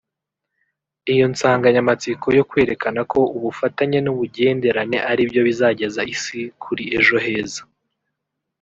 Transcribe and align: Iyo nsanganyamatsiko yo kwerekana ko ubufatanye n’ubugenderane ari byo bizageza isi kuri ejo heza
Iyo 1.13 1.25
nsanganyamatsiko 1.31 2.27
yo 2.37 2.43
kwerekana 2.49 2.99
ko 3.11 3.19
ubufatanye 3.35 3.99
n’ubugenderane 4.01 4.97
ari 5.11 5.23
byo 5.29 5.41
bizageza 5.47 6.01
isi 6.13 6.39
kuri 6.63 6.83
ejo 6.97 7.17
heza 7.25 7.61